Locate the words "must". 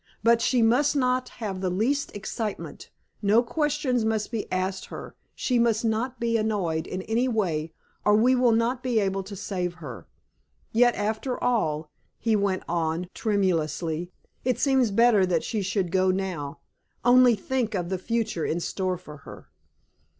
0.63-0.95, 4.03-4.31, 5.59-5.85